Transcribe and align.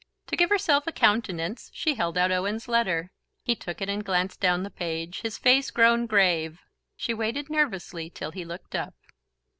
To 0.25 0.35
give 0.35 0.49
herself 0.49 0.87
a 0.87 0.91
countenance 0.91 1.69
she 1.75 1.93
held 1.93 2.17
out 2.17 2.31
Owen's 2.31 2.67
letter. 2.67 3.11
He 3.43 3.53
took 3.55 3.81
it 3.81 3.87
and 3.87 4.03
glanced 4.03 4.39
down 4.39 4.63
the 4.63 4.71
page, 4.71 5.21
his 5.21 5.37
face 5.37 5.69
grown 5.69 6.07
grave. 6.07 6.59
She 6.97 7.13
waited 7.13 7.51
nervously 7.51 8.09
till 8.09 8.31
he 8.31 8.43
looked 8.43 8.73
up. 8.73 8.95